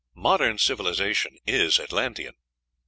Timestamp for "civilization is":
0.57-1.79